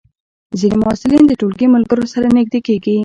[0.59, 2.95] ځینې محصلین د ټولګي ملګرو سره نږدې کېږي.